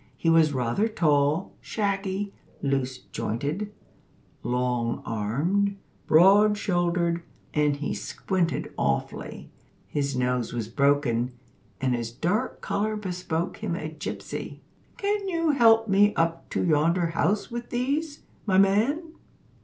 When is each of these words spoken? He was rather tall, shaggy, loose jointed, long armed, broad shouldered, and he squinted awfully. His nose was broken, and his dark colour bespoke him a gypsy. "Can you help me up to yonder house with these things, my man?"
He 0.17 0.31
was 0.31 0.51
rather 0.51 0.87
tall, 0.87 1.51
shaggy, 1.61 2.33
loose 2.63 2.97
jointed, 2.97 3.71
long 4.41 5.03
armed, 5.05 5.77
broad 6.07 6.57
shouldered, 6.57 7.21
and 7.53 7.75
he 7.75 7.93
squinted 7.93 8.73
awfully. 8.79 9.51
His 9.87 10.15
nose 10.15 10.53
was 10.53 10.67
broken, 10.69 11.33
and 11.79 11.93
his 11.93 12.09
dark 12.11 12.61
colour 12.61 12.95
bespoke 12.95 13.57
him 13.57 13.75
a 13.75 13.93
gypsy. 13.93 14.61
"Can 14.97 15.27
you 15.27 15.51
help 15.51 15.87
me 15.87 16.15
up 16.15 16.49
to 16.49 16.63
yonder 16.65 17.05
house 17.11 17.51
with 17.51 17.69
these 17.69 18.15
things, 18.15 18.27
my 18.47 18.57
man?" 18.57 19.03